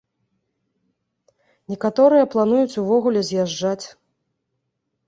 Некаторыя 1.73 2.25
плануюць 2.33 2.79
увогуле 2.87 3.19
з'язджаць. 3.33 3.85